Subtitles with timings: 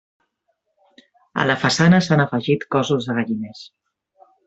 [1.43, 3.67] A la façana s'han afegit cossos de galliners.